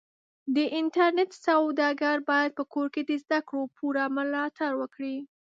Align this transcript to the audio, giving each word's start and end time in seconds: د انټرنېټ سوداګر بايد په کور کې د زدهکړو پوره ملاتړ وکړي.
د 0.55 0.57
انټرنېټ 0.79 1.31
سوداګر 1.45 2.15
بايد 2.29 2.51
په 2.57 2.63
کور 2.73 2.87
کې 2.93 3.01
د 3.05 3.11
زدهکړو 3.23 3.61
پوره 3.75 4.05
ملاتړ 4.17 4.71
وکړي. 4.77 5.15